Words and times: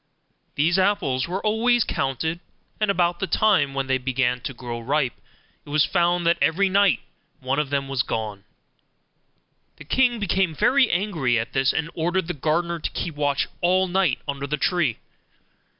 These 0.55 0.79
apples 0.79 1.27
were 1.27 1.45
always 1.45 1.83
counted, 1.83 2.39
and 2.79 2.89
about 2.89 3.19
the 3.19 3.27
time 3.27 3.75
when 3.75 3.85
they 3.85 3.99
began 3.99 4.41
to 4.41 4.51
grow 4.51 4.79
ripe 4.79 5.13
it 5.63 5.69
was 5.69 5.85
found 5.85 6.25
that 6.25 6.39
every 6.41 6.69
night 6.69 7.01
one 7.39 7.59
of 7.59 7.69
them 7.69 7.87
was 7.87 8.01
gone. 8.01 8.43
The 9.77 9.85
king 9.85 10.19
became 10.19 10.55
very 10.55 10.89
angry 10.89 11.37
at 11.37 11.53
this, 11.53 11.71
and 11.71 11.91
ordered 11.93 12.25
the 12.27 12.33
gardener 12.33 12.79
to 12.79 12.89
keep 12.89 13.13
watch 13.15 13.47
all 13.61 13.87
night 13.87 14.17
under 14.27 14.47
the 14.47 14.57
tree. 14.57 14.97